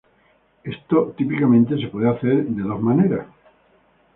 [0.63, 3.27] Esto típicamente se puede hacer de dos maneras.